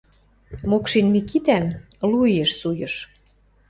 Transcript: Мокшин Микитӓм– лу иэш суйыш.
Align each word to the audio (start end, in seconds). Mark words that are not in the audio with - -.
Мокшин 0.69 1.07
Микитӓм– 1.13 1.65
лу 2.09 2.19
иэш 2.31 2.51
суйыш. 2.59 2.93